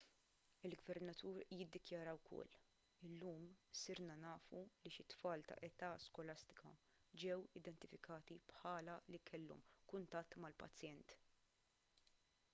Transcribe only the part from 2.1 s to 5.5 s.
wkoll illum sirna nafu li xi tfal